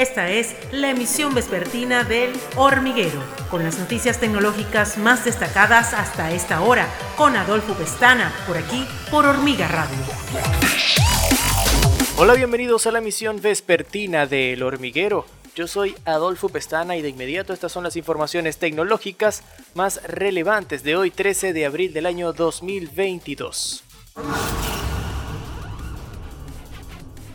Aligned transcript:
Esta 0.00 0.30
es 0.30 0.56
la 0.72 0.88
emisión 0.88 1.34
vespertina 1.34 2.04
del 2.04 2.32
Hormiguero, 2.56 3.22
con 3.50 3.62
las 3.62 3.78
noticias 3.78 4.18
tecnológicas 4.18 4.96
más 4.96 5.26
destacadas 5.26 5.92
hasta 5.92 6.32
esta 6.32 6.62
hora, 6.62 6.88
con 7.18 7.36
Adolfo 7.36 7.74
Pestana, 7.74 8.32
por 8.46 8.56
aquí, 8.56 8.86
por 9.10 9.26
Hormiga 9.26 9.68
Radio. 9.68 9.98
Hola, 12.16 12.32
bienvenidos 12.32 12.86
a 12.86 12.92
la 12.92 13.00
emisión 13.00 13.42
vespertina 13.42 14.24
del 14.24 14.62
Hormiguero. 14.62 15.26
Yo 15.54 15.66
soy 15.66 15.94
Adolfo 16.06 16.48
Pestana 16.48 16.96
y 16.96 17.02
de 17.02 17.10
inmediato 17.10 17.52
estas 17.52 17.70
son 17.70 17.84
las 17.84 17.96
informaciones 17.96 18.56
tecnológicas 18.56 19.42
más 19.74 20.02
relevantes 20.04 20.82
de 20.82 20.96
hoy 20.96 21.10
13 21.10 21.52
de 21.52 21.66
abril 21.66 21.92
del 21.92 22.06
año 22.06 22.32
2022. 22.32 23.84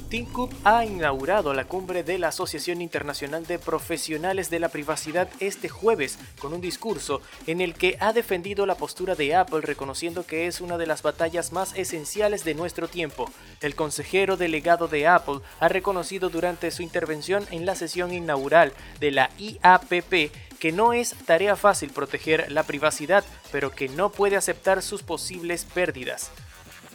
Tim 0.10 0.28
Cook 0.32 0.52
ha 0.64 0.86
inaugurado 0.86 1.54
la 1.56 1.66
cumbre 1.66 2.04
de 2.04 2.20
la 2.20 2.28
Asociación 2.28 2.82
Internacional 2.82 3.46
de 3.48 3.58
Profesionales 3.58 4.52
de 4.52 4.60
la 4.60 4.70
Privacidad 4.70 5.28
este 5.40 5.68
jueves 5.68 6.20
con 6.40 6.54
un 6.54 6.62
discurso 6.62 7.22
en 7.48 7.60
el 7.60 7.74
que 7.74 7.98
ha 8.00 8.14
defendido 8.14 8.68
la 8.68 8.76
postura 8.76 9.16
de 9.16 9.34
Apple 9.34 9.62
reconociendo 9.62 10.24
que 10.24 10.46
es 10.46 10.62
una 10.62 10.78
de 10.78 10.86
las 10.86 11.02
batallas 11.02 11.52
más 11.52 11.76
esenciales 11.76 12.44
de 12.44 12.54
nuestro 12.54 12.88
tiempo. 12.88 13.32
El 13.62 13.74
consejero 13.74 14.38
delegado 14.38 14.88
de 14.88 15.08
Apple 15.08 15.40
ha 15.60 15.70
reconocido 15.70 16.30
durante 16.30 16.70
su 16.70 16.84
intervención 16.84 17.44
en 17.50 17.66
la 17.66 17.74
sesión 17.74 18.14
inaugural 18.14 18.74
de 19.00 19.12
la 19.12 19.32
IAPP 19.40 20.32
que 20.60 20.72
no 20.72 20.94
es 20.94 21.16
tarea 21.26 21.56
fácil 21.56 21.90
proteger 21.90 22.52
la 22.52 22.64
privacidad, 22.64 23.24
pero 23.52 23.72
que 23.72 23.90
no 23.90 24.12
puede 24.12 24.38
aceptar 24.38 24.82
sus 24.84 25.02
posibles 25.02 25.66
pérdidas. 25.66 26.32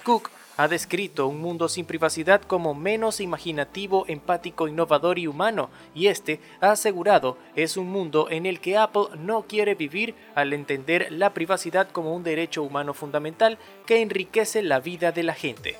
Cook 0.04 0.30
ha 0.60 0.68
descrito 0.68 1.26
un 1.26 1.40
mundo 1.40 1.70
sin 1.70 1.86
privacidad 1.86 2.42
como 2.42 2.74
menos 2.74 3.20
imaginativo, 3.20 4.04
empático, 4.08 4.68
innovador 4.68 5.18
y 5.18 5.26
humano, 5.26 5.70
y 5.94 6.08
este, 6.08 6.38
ha 6.60 6.72
asegurado, 6.72 7.38
es 7.56 7.78
un 7.78 7.88
mundo 7.88 8.28
en 8.28 8.44
el 8.44 8.60
que 8.60 8.76
Apple 8.76 9.06
no 9.18 9.46
quiere 9.48 9.74
vivir 9.74 10.14
al 10.34 10.52
entender 10.52 11.10
la 11.12 11.32
privacidad 11.32 11.88
como 11.88 12.14
un 12.14 12.24
derecho 12.24 12.62
humano 12.62 12.92
fundamental 12.92 13.56
que 13.86 14.02
enriquece 14.02 14.60
la 14.60 14.80
vida 14.80 15.12
de 15.12 15.22
la 15.22 15.32
gente. 15.32 15.78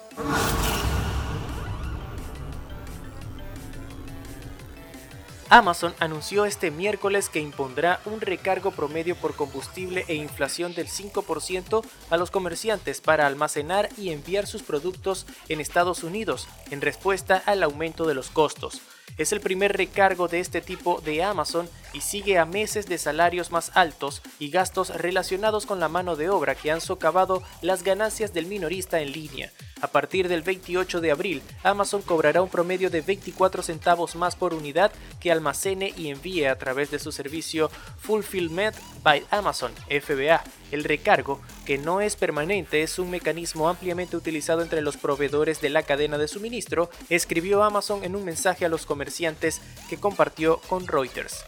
Amazon 5.52 5.96
anunció 5.98 6.44
este 6.44 6.70
miércoles 6.70 7.28
que 7.28 7.40
impondrá 7.40 7.98
un 8.04 8.20
recargo 8.20 8.70
promedio 8.70 9.16
por 9.16 9.34
combustible 9.34 10.04
e 10.06 10.14
inflación 10.14 10.74
del 10.74 10.86
5% 10.86 11.84
a 12.08 12.16
los 12.16 12.30
comerciantes 12.30 13.00
para 13.00 13.26
almacenar 13.26 13.88
y 13.98 14.10
enviar 14.10 14.46
sus 14.46 14.62
productos 14.62 15.26
en 15.48 15.60
Estados 15.60 16.04
Unidos 16.04 16.46
en 16.70 16.80
respuesta 16.80 17.42
al 17.46 17.64
aumento 17.64 18.06
de 18.06 18.14
los 18.14 18.30
costos. 18.30 18.80
Es 19.18 19.32
el 19.32 19.40
primer 19.40 19.76
recargo 19.76 20.28
de 20.28 20.38
este 20.38 20.60
tipo 20.60 21.00
de 21.04 21.24
Amazon 21.24 21.68
y 21.92 22.00
sigue 22.00 22.38
a 22.38 22.44
meses 22.44 22.86
de 22.86 22.98
salarios 22.98 23.50
más 23.50 23.72
altos 23.74 24.22
y 24.38 24.50
gastos 24.50 24.91
relacionados 24.91 25.66
con 25.66 25.80
la 25.80 25.88
mano 25.88 26.16
de 26.16 26.30
obra 26.30 26.55
que 26.55 26.70
han 26.70 26.80
socavado 26.80 27.42
las 27.62 27.83
ganancias 27.83 28.33
del 28.33 28.46
minorista 28.46 29.00
en 29.00 29.12
línea. 29.12 29.50
A 29.80 29.88
partir 29.88 30.28
del 30.28 30.42
28 30.42 31.00
de 31.00 31.11
abril, 31.11 31.42
Amazon 31.62 32.02
cobrará 32.02 32.42
un 32.42 32.50
promedio 32.50 32.91
de 32.91 33.00
24 33.00 33.62
centavos 33.62 34.14
más 34.14 34.36
por 34.36 34.52
unidad 34.52 34.92
que 35.20 35.33
almacene 35.33 35.94
y 35.96 36.08
envíe 36.08 36.44
a 36.46 36.58
través 36.58 36.91
de 36.91 36.98
su 36.98 37.12
servicio 37.12 37.70
Fulfillment 37.98 38.77
by 39.02 39.24
Amazon, 39.30 39.72
FBA. 39.88 40.44
El 40.70 40.84
recargo, 40.84 41.41
que 41.64 41.78
no 41.78 42.00
es 42.00 42.14
permanente, 42.14 42.83
es 42.83 42.98
un 42.98 43.11
mecanismo 43.11 43.68
ampliamente 43.68 44.16
utilizado 44.16 44.62
entre 44.62 44.83
los 44.83 44.96
proveedores 44.96 45.61
de 45.61 45.70
la 45.70 45.83
cadena 45.83 46.18
de 46.18 46.28
suministro, 46.28 46.91
escribió 47.08 47.64
Amazon 47.64 48.05
en 48.05 48.14
un 48.14 48.24
mensaje 48.24 48.66
a 48.66 48.68
los 48.68 48.86
comerciantes 48.86 49.61
que 49.88 49.98
compartió 49.98 50.58
con 50.68 50.86
Reuters. 50.86 51.44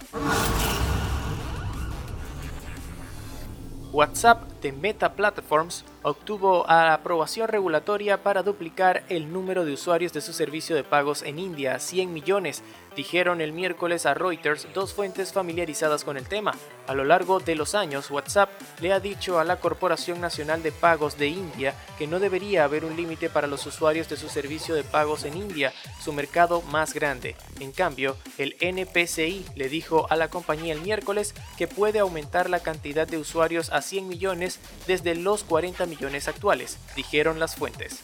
WhatsApp 3.92 4.40
de 4.62 4.72
Meta 4.72 5.14
Platforms 5.14 5.84
obtuvo 6.02 6.68
aprobación 6.68 7.48
regulatoria 7.48 8.22
para 8.22 8.42
duplicar 8.42 9.04
el 9.08 9.32
número 9.32 9.64
de 9.64 9.72
usuarios 9.72 10.12
de 10.12 10.20
su 10.20 10.32
servicio 10.32 10.74
de 10.74 10.84
pagos 10.84 11.22
en 11.22 11.38
India 11.38 11.74
a 11.74 11.78
100 11.78 12.12
millones, 12.12 12.62
dijeron 12.96 13.40
el 13.40 13.52
miércoles 13.52 14.06
a 14.06 14.14
Reuters 14.14 14.68
dos 14.74 14.92
fuentes 14.92 15.32
familiarizadas 15.32 16.04
con 16.04 16.16
el 16.16 16.28
tema. 16.28 16.52
A 16.86 16.94
lo 16.94 17.04
largo 17.04 17.40
de 17.40 17.54
los 17.54 17.74
años, 17.74 18.10
WhatsApp 18.10 18.50
le 18.80 18.92
ha 18.92 19.00
dicho 19.00 19.38
a 19.38 19.44
la 19.44 19.60
Corporación 19.60 20.20
Nacional 20.20 20.62
de 20.62 20.72
Pagos 20.72 21.16
de 21.16 21.28
India 21.28 21.74
que 21.98 22.06
no 22.06 22.18
debería 22.18 22.64
haber 22.64 22.84
un 22.84 22.96
límite 22.96 23.30
para 23.30 23.46
los 23.46 23.64
usuarios 23.66 24.08
de 24.08 24.16
su 24.16 24.28
servicio 24.28 24.74
de 24.74 24.84
pagos 24.84 25.24
en 25.24 25.36
India, 25.36 25.72
su 26.00 26.12
mercado 26.12 26.62
más 26.62 26.92
grande. 26.94 27.36
En 27.60 27.72
cambio, 27.72 28.16
el 28.38 28.56
NPCI 28.60 29.46
le 29.54 29.68
dijo 29.68 30.06
a 30.10 30.16
la 30.16 30.28
compañía 30.28 30.74
el 30.74 30.80
miércoles 30.80 31.34
que 31.56 31.68
puede 31.68 32.00
aumentar 32.00 32.50
la 32.50 32.60
cantidad 32.60 33.06
de 33.06 33.18
usuarios 33.18 33.70
a 33.70 33.80
100 33.80 34.08
millones 34.08 34.51
desde 34.86 35.14
los 35.14 35.44
40 35.44 35.86
millones 35.86 36.28
actuales, 36.28 36.78
dijeron 36.96 37.38
las 37.38 37.56
fuentes. 37.56 38.00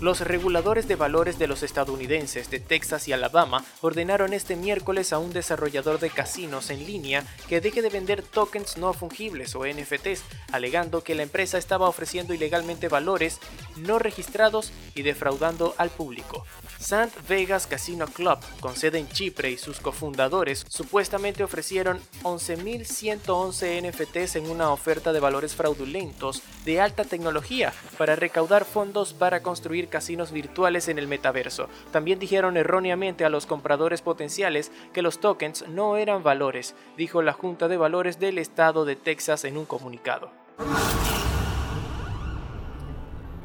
Los 0.00 0.22
reguladores 0.22 0.88
de 0.88 0.96
valores 0.96 1.38
de 1.38 1.46
los 1.46 1.62
estadounidenses 1.62 2.50
de 2.50 2.58
Texas 2.58 3.06
y 3.06 3.12
Alabama 3.12 3.62
ordenaron 3.82 4.32
este 4.32 4.56
miércoles 4.56 5.12
a 5.12 5.18
un 5.18 5.30
desarrollador 5.34 6.00
de 6.00 6.08
casinos 6.08 6.70
en 6.70 6.86
línea 6.86 7.22
que 7.50 7.60
deje 7.60 7.82
de 7.82 7.90
vender 7.90 8.22
tokens 8.22 8.78
no 8.78 8.94
fungibles 8.94 9.54
o 9.54 9.66
NFTs, 9.66 10.22
alegando 10.52 11.04
que 11.04 11.14
la 11.14 11.22
empresa 11.22 11.58
estaba 11.58 11.86
ofreciendo 11.86 12.32
ilegalmente 12.32 12.88
valores 12.88 13.40
no 13.76 13.98
registrados 13.98 14.72
y 14.94 15.02
defraudando 15.02 15.74
al 15.76 15.90
público. 15.90 16.46
Sant 16.80 17.12
Vegas 17.28 17.66
Casino 17.66 18.06
Club, 18.06 18.38
con 18.58 18.74
sede 18.74 18.98
en 18.98 19.08
Chipre 19.08 19.50
y 19.50 19.58
sus 19.58 19.80
cofundadores, 19.80 20.64
supuestamente 20.66 21.44
ofrecieron 21.44 22.00
11.111 22.22 23.86
NFTs 23.86 24.36
en 24.36 24.50
una 24.50 24.72
oferta 24.72 25.12
de 25.12 25.20
valores 25.20 25.54
fraudulentos 25.54 26.42
de 26.64 26.80
alta 26.80 27.04
tecnología 27.04 27.74
para 27.98 28.16
recaudar 28.16 28.64
fondos 28.64 29.12
para 29.12 29.42
construir 29.42 29.88
casinos 29.88 30.32
virtuales 30.32 30.88
en 30.88 30.98
el 30.98 31.06
metaverso. 31.06 31.68
También 31.92 32.18
dijeron 32.18 32.56
erróneamente 32.56 33.26
a 33.26 33.30
los 33.30 33.44
compradores 33.44 34.00
potenciales 34.00 34.72
que 34.94 35.02
los 35.02 35.20
tokens 35.20 35.68
no 35.68 35.98
eran 35.98 36.22
valores, 36.22 36.74
dijo 36.96 37.20
la 37.20 37.34
Junta 37.34 37.68
de 37.68 37.76
Valores 37.76 38.18
del 38.18 38.38
Estado 38.38 38.86
de 38.86 38.96
Texas 38.96 39.44
en 39.44 39.58
un 39.58 39.66
comunicado. 39.66 40.32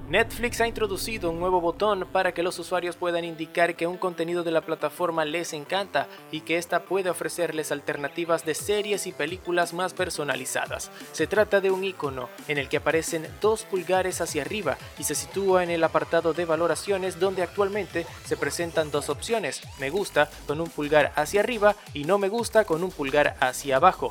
Netflix 0.07 0.61
ha 0.61 0.67
introducido 0.67 1.31
un 1.31 1.39
nuevo 1.39 1.59
botón 1.61 2.07
para 2.11 2.31
que 2.31 2.43
los 2.43 2.59
usuarios 2.59 2.95
puedan 2.95 3.25
indicar 3.25 3.75
que 3.75 3.87
un 3.87 3.97
contenido 3.97 4.43
de 4.43 4.51
la 4.51 4.61
plataforma 4.61 5.25
les 5.25 5.51
encanta 5.53 6.07
y 6.31 6.41
que 6.41 6.59
ésta 6.59 6.83
puede 6.83 7.09
ofrecerles 7.09 7.71
alternativas 7.71 8.45
de 8.45 8.53
series 8.53 9.07
y 9.07 9.13
películas 9.13 9.73
más 9.73 9.95
personalizadas. 9.95 10.91
Se 11.11 11.25
trata 11.25 11.59
de 11.59 11.71
un 11.71 11.83
icono 11.83 12.29
en 12.47 12.59
el 12.59 12.69
que 12.69 12.77
aparecen 12.77 13.27
dos 13.41 13.63
pulgares 13.63 14.21
hacia 14.21 14.43
arriba 14.43 14.77
y 14.99 15.05
se 15.05 15.15
sitúa 15.15 15.63
en 15.63 15.71
el 15.71 15.83
apartado 15.83 16.33
de 16.33 16.45
valoraciones 16.45 17.19
donde 17.19 17.41
actualmente 17.41 18.05
se 18.25 18.37
presentan 18.37 18.91
dos 18.91 19.09
opciones, 19.09 19.63
me 19.79 19.89
gusta 19.89 20.29
con 20.45 20.61
un 20.61 20.69
pulgar 20.69 21.13
hacia 21.15 21.39
arriba 21.39 21.75
y 21.95 22.03
no 22.03 22.19
me 22.19 22.29
gusta 22.29 22.63
con 22.63 22.83
un 22.83 22.91
pulgar 22.91 23.37
hacia 23.39 23.77
abajo. 23.77 24.09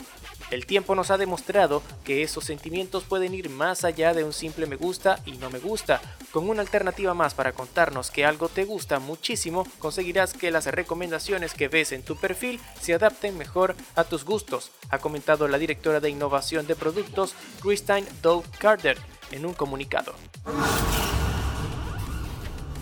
El 0.54 0.66
tiempo 0.66 0.94
nos 0.94 1.10
ha 1.10 1.18
demostrado 1.18 1.82
que 2.04 2.22
esos 2.22 2.44
sentimientos 2.44 3.02
pueden 3.02 3.34
ir 3.34 3.50
más 3.50 3.82
allá 3.82 4.14
de 4.14 4.22
un 4.22 4.32
simple 4.32 4.66
me 4.66 4.76
gusta 4.76 5.18
y 5.26 5.32
no 5.32 5.50
me 5.50 5.58
gusta. 5.58 6.00
Con 6.30 6.48
una 6.48 6.60
alternativa 6.60 7.12
más 7.12 7.34
para 7.34 7.50
contarnos 7.50 8.12
que 8.12 8.24
algo 8.24 8.48
te 8.48 8.64
gusta 8.64 9.00
muchísimo, 9.00 9.66
conseguirás 9.80 10.32
que 10.32 10.52
las 10.52 10.66
recomendaciones 10.66 11.54
que 11.54 11.66
ves 11.66 11.90
en 11.90 12.04
tu 12.04 12.14
perfil 12.14 12.60
se 12.80 12.94
adapten 12.94 13.36
mejor 13.36 13.74
a 13.96 14.04
tus 14.04 14.24
gustos, 14.24 14.70
ha 14.90 14.98
comentado 14.98 15.48
la 15.48 15.58
directora 15.58 15.98
de 15.98 16.10
innovación 16.10 16.68
de 16.68 16.76
productos 16.76 17.34
Christine 17.60 18.06
Doe 18.22 18.44
Carter 18.60 18.96
en 19.32 19.46
un 19.46 19.54
comunicado. 19.54 20.14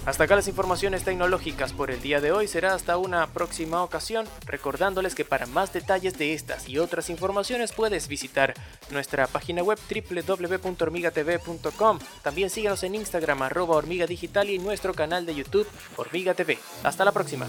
Hasta 0.05 0.25
acá 0.25 0.35
las 0.35 0.49
informaciones 0.49 1.05
tecnológicas 1.05 1.73
por 1.73 1.93
el 1.93 2.03
día 2.03 2.21
de 2.21 2.33
hoy. 2.33 2.49
Será 2.49 2.75
hasta 2.75 2.97
una 2.97 3.29
próxima 3.29 3.85
ocasión, 3.85 4.27
recordándoles 4.47 5.15
que 5.15 5.25
para 5.25 5.47
más 5.47 5.73
detalles 5.73 6.19
de 6.19 6.35
estas 6.35 6.69
y 6.69 6.79
otras 6.79 7.09
informaciones 7.09 7.73
puedes 7.73 8.09
visitar 8.09 8.55
nuestra 8.91 9.29
página 9.29 9.63
web 9.63 9.79
www.hormigatv.com. 9.89 12.01
También 12.23 12.51
síganos 12.51 12.83
en 12.83 12.97
Instagram 12.97 13.43
arroba 13.43 13.77
hormiga 13.77 14.05
digital 14.07 14.51
y 14.51 14.59
nuestro 14.59 14.93
canal 14.93 15.25
de 15.25 15.37
YouTube 15.37 15.69
Hormiga 15.97 16.35
TV. 16.35 16.59
Hasta 16.83 17.05
la 17.05 17.13
próxima. 17.13 17.47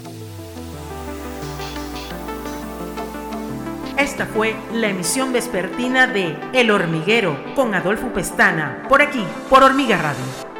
Esta 3.98 4.26
fue 4.26 4.54
la 4.72 4.86
emisión 4.88 5.32
vespertina 5.32 6.06
de 6.06 6.36
El 6.52 6.70
Hormiguero 6.70 7.36
con 7.54 7.74
Adolfo 7.74 8.12
Pestana, 8.12 8.86
por 8.88 9.02
aquí, 9.02 9.24
por 9.48 9.64
Hormiga 9.64 9.96
Radio. 9.96 10.53